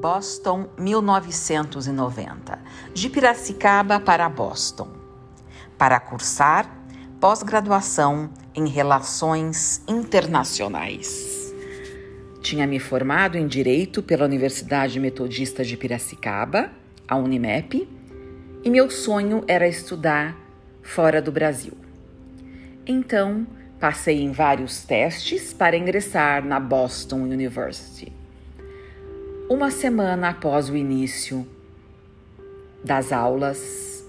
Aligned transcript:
Boston, 0.00 0.68
1990. 0.78 2.56
De 2.94 3.10
Piracicaba 3.10 3.98
para 3.98 4.28
Boston. 4.28 4.88
Para 5.76 5.98
cursar 5.98 6.72
pós-graduação 7.20 8.30
em 8.54 8.68
Relações 8.68 9.82
Internacionais. 9.88 11.52
Tinha 12.40 12.64
me 12.64 12.78
formado 12.78 13.36
em 13.36 13.48
Direito 13.48 14.00
pela 14.00 14.24
Universidade 14.24 15.00
Metodista 15.00 15.64
de 15.64 15.76
Piracicaba, 15.76 16.70
a 17.08 17.16
Unimep, 17.16 17.88
e 18.62 18.70
meu 18.70 18.88
sonho 18.90 19.42
era 19.48 19.66
estudar 19.66 20.36
fora 20.80 21.20
do 21.20 21.32
Brasil. 21.32 21.74
Então, 22.86 23.44
passei 23.80 24.22
em 24.22 24.30
vários 24.30 24.84
testes 24.84 25.52
para 25.52 25.76
ingressar 25.76 26.44
na 26.44 26.60
Boston 26.60 27.22
University. 27.22 28.17
Uma 29.50 29.70
semana 29.70 30.28
após 30.28 30.68
o 30.68 30.76
início 30.76 31.48
das 32.84 33.12
aulas, 33.12 34.06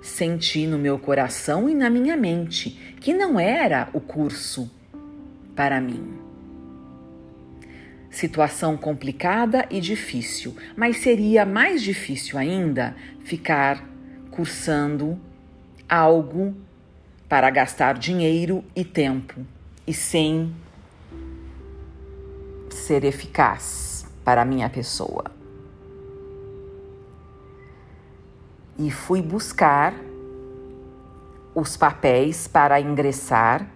senti 0.00 0.66
no 0.66 0.78
meu 0.78 0.98
coração 0.98 1.68
e 1.68 1.74
na 1.74 1.90
minha 1.90 2.16
mente 2.16 2.70
que 2.98 3.12
não 3.12 3.38
era 3.38 3.90
o 3.92 4.00
curso 4.00 4.70
para 5.54 5.78
mim. 5.78 6.18
Situação 8.08 8.78
complicada 8.78 9.66
e 9.70 9.78
difícil, 9.78 10.56
mas 10.74 10.96
seria 10.96 11.44
mais 11.44 11.82
difícil 11.82 12.38
ainda 12.38 12.96
ficar 13.20 13.86
cursando 14.30 15.20
algo 15.86 16.56
para 17.28 17.50
gastar 17.50 17.98
dinheiro 17.98 18.64
e 18.74 18.86
tempo 18.86 19.34
e 19.86 19.92
sem 19.92 20.50
ser 22.70 23.04
eficaz 23.04 23.87
para 24.28 24.42
a 24.42 24.44
minha 24.44 24.68
pessoa. 24.68 25.24
E 28.78 28.90
fui 28.90 29.22
buscar 29.22 29.94
os 31.54 31.78
papéis 31.78 32.46
para 32.46 32.78
ingressar 32.78 33.66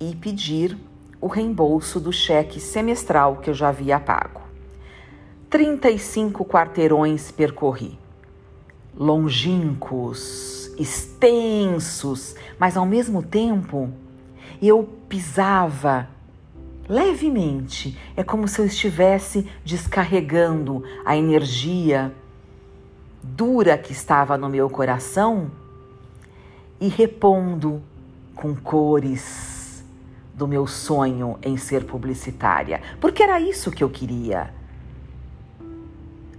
e 0.00 0.16
pedir 0.16 0.76
o 1.20 1.28
reembolso 1.28 2.00
do 2.00 2.12
cheque 2.12 2.58
semestral 2.58 3.36
que 3.36 3.48
eu 3.48 3.54
já 3.54 3.68
havia 3.68 4.00
pago. 4.00 4.40
35 5.48 6.44
quarteirões 6.44 7.30
percorri, 7.30 7.96
longínquos, 8.92 10.72
extensos, 10.76 12.34
mas 12.58 12.76
ao 12.76 12.84
mesmo 12.84 13.22
tempo 13.22 13.88
eu 14.60 14.82
pisava 15.08 16.08
levemente. 16.88 17.98
É 18.16 18.22
como 18.22 18.46
se 18.48 18.60
eu 18.60 18.66
estivesse 18.66 19.46
descarregando 19.64 20.82
a 21.04 21.16
energia 21.16 22.12
dura 23.22 23.78
que 23.78 23.92
estava 23.92 24.36
no 24.36 24.48
meu 24.48 24.68
coração 24.68 25.50
e 26.80 26.88
repondo 26.88 27.80
com 28.34 28.54
cores 28.54 29.84
do 30.34 30.48
meu 30.48 30.66
sonho 30.66 31.38
em 31.42 31.56
ser 31.56 31.84
publicitária, 31.84 32.80
porque 33.00 33.22
era 33.22 33.40
isso 33.40 33.70
que 33.70 33.84
eu 33.84 33.90
queria. 33.90 34.52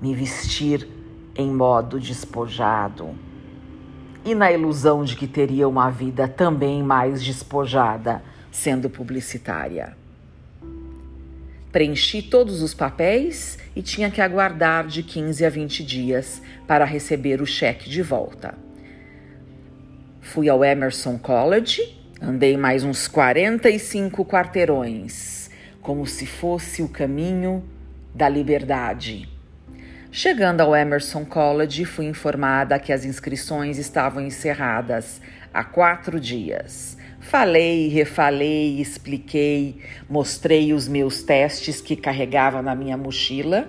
Me 0.00 0.14
vestir 0.14 0.88
em 1.36 1.50
modo 1.50 2.00
despojado 2.00 3.10
e 4.24 4.34
na 4.34 4.50
ilusão 4.50 5.04
de 5.04 5.16
que 5.16 5.26
teria 5.26 5.68
uma 5.68 5.90
vida 5.90 6.26
também 6.26 6.82
mais 6.82 7.22
despojada 7.22 8.22
sendo 8.50 8.90
publicitária. 8.90 9.96
Preenchi 11.72 12.20
todos 12.20 12.60
os 12.60 12.74
papéis 12.74 13.58
e 13.74 13.80
tinha 13.80 14.10
que 14.10 14.20
aguardar 14.20 14.86
de 14.86 15.02
15 15.02 15.42
a 15.42 15.48
20 15.48 15.82
dias 15.82 16.42
para 16.66 16.84
receber 16.84 17.40
o 17.40 17.46
cheque 17.46 17.88
de 17.88 18.02
volta. 18.02 18.54
Fui 20.20 20.50
ao 20.50 20.62
Emerson 20.62 21.16
College, 21.16 21.98
andei 22.20 22.58
mais 22.58 22.84
uns 22.84 23.08
45 23.08 24.22
quarteirões, 24.26 25.50
como 25.80 26.06
se 26.06 26.26
fosse 26.26 26.82
o 26.82 26.88
caminho 26.88 27.64
da 28.14 28.28
liberdade. 28.28 29.31
Chegando 30.14 30.60
ao 30.60 30.76
Emerson 30.76 31.24
College, 31.24 31.86
fui 31.86 32.04
informada 32.04 32.78
que 32.78 32.92
as 32.92 33.06
inscrições 33.06 33.78
estavam 33.78 34.20
encerradas 34.22 35.22
há 35.54 35.64
quatro 35.64 36.20
dias. 36.20 36.98
Falei, 37.18 37.88
refalei, 37.88 38.78
expliquei, 38.78 39.80
mostrei 40.10 40.74
os 40.74 40.86
meus 40.86 41.22
testes 41.22 41.80
que 41.80 41.96
carregava 41.96 42.60
na 42.60 42.74
minha 42.74 42.94
mochila, 42.94 43.66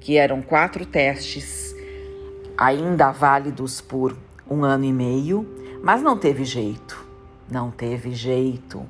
que 0.00 0.16
eram 0.16 0.42
quatro 0.42 0.84
testes, 0.84 1.72
ainda 2.58 3.12
válidos 3.12 3.80
por 3.80 4.16
um 4.50 4.64
ano 4.64 4.86
e 4.86 4.92
meio, 4.92 5.48
mas 5.84 6.02
não 6.02 6.18
teve 6.18 6.44
jeito, 6.44 7.06
não 7.48 7.70
teve 7.70 8.10
jeito. 8.10 8.84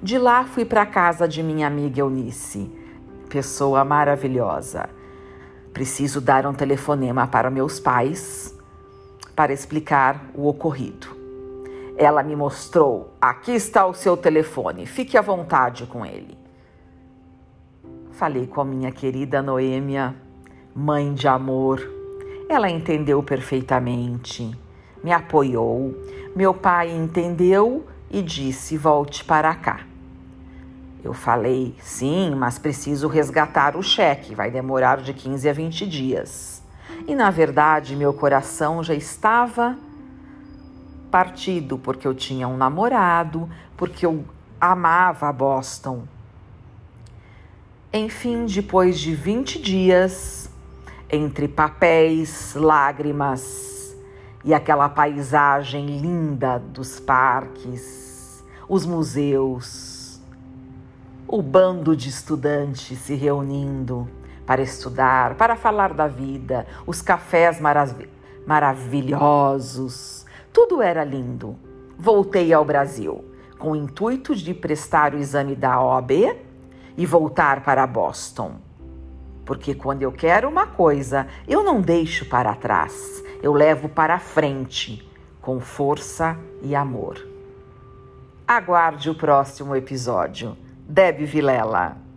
De 0.00 0.16
lá 0.16 0.44
fui 0.44 0.64
para 0.64 0.86
casa 0.86 1.26
de 1.26 1.42
minha 1.42 1.66
amiga 1.66 1.98
Eunice, 1.98 2.70
pessoa 3.28 3.84
maravilhosa. 3.84 4.97
Preciso 5.78 6.20
dar 6.20 6.44
um 6.44 6.52
telefonema 6.52 7.28
para 7.28 7.48
meus 7.50 7.78
pais 7.78 8.52
para 9.36 9.52
explicar 9.52 10.28
o 10.34 10.48
ocorrido. 10.48 11.06
Ela 11.96 12.20
me 12.24 12.34
mostrou: 12.34 13.14
aqui 13.20 13.52
está 13.52 13.86
o 13.86 13.94
seu 13.94 14.16
telefone, 14.16 14.86
fique 14.86 15.16
à 15.16 15.20
vontade 15.20 15.86
com 15.86 16.04
ele. 16.04 16.36
Falei 18.10 18.48
com 18.48 18.60
a 18.60 18.64
minha 18.64 18.90
querida 18.90 19.40
Noêmia, 19.40 20.16
mãe 20.74 21.14
de 21.14 21.28
amor. 21.28 21.80
Ela 22.48 22.68
entendeu 22.68 23.22
perfeitamente, 23.22 24.50
me 25.04 25.12
apoiou. 25.12 25.94
Meu 26.34 26.52
pai 26.52 26.90
entendeu 26.90 27.86
e 28.10 28.20
disse: 28.20 28.76
volte 28.76 29.24
para 29.24 29.54
cá. 29.54 29.87
Eu 31.02 31.12
falei: 31.12 31.74
sim, 31.80 32.34
mas 32.34 32.58
preciso 32.58 33.08
resgatar 33.08 33.76
o 33.76 33.82
cheque, 33.82 34.34
vai 34.34 34.50
demorar 34.50 34.98
de 34.98 35.12
15 35.14 35.48
a 35.48 35.52
20 35.52 35.86
dias. 35.86 36.62
E 37.06 37.14
na 37.14 37.30
verdade, 37.30 37.94
meu 37.94 38.12
coração 38.12 38.82
já 38.82 38.94
estava 38.94 39.76
partido 41.10 41.78
porque 41.78 42.06
eu 42.06 42.14
tinha 42.14 42.46
um 42.46 42.56
namorado, 42.56 43.48
porque 43.76 44.04
eu 44.04 44.24
amava 44.60 45.32
Boston. 45.32 46.04
Enfim, 47.92 48.44
depois 48.44 48.98
de 48.98 49.14
20 49.14 49.62
dias, 49.62 50.50
entre 51.10 51.48
papéis, 51.48 52.54
lágrimas 52.54 53.96
e 54.44 54.52
aquela 54.52 54.88
paisagem 54.88 55.98
linda 55.98 56.58
dos 56.58 57.00
parques, 57.00 58.44
os 58.68 58.84
museus, 58.84 59.97
o 61.28 61.42
bando 61.42 61.94
de 61.94 62.08
estudantes 62.08 62.98
se 62.98 63.14
reunindo 63.14 64.08
para 64.46 64.62
estudar, 64.62 65.34
para 65.34 65.54
falar 65.54 65.92
da 65.92 66.08
vida, 66.08 66.66
os 66.86 67.02
cafés 67.02 67.60
marav 67.60 68.08
maravilhosos 68.46 70.18
tudo 70.52 70.82
era 70.82 71.04
lindo. 71.04 71.56
Voltei 71.96 72.52
ao 72.52 72.64
Brasil 72.64 73.24
com 73.58 73.70
o 73.70 73.76
intuito 73.76 74.34
de 74.34 74.52
prestar 74.52 75.14
o 75.14 75.18
exame 75.18 75.54
da 75.54 75.80
OAB 75.80 76.36
e 76.96 77.06
voltar 77.06 77.62
para 77.62 77.86
Boston. 77.86 78.56
Porque 79.44 79.72
quando 79.72 80.02
eu 80.02 80.10
quero 80.10 80.48
uma 80.48 80.66
coisa, 80.66 81.28
eu 81.46 81.62
não 81.62 81.80
deixo 81.80 82.24
para 82.26 82.56
trás, 82.56 83.22
eu 83.40 83.52
levo 83.52 83.88
para 83.88 84.18
frente 84.18 85.08
com 85.40 85.60
força 85.60 86.36
e 86.60 86.74
amor. 86.74 87.24
Aguarde 88.46 89.10
o 89.10 89.14
próximo 89.14 89.76
episódio. 89.76 90.56
Deb 90.88 91.20
Vilela. 91.20 92.07